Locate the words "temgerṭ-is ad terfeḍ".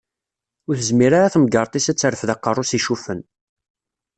1.33-2.29